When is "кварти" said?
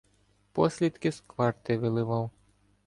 1.27-1.77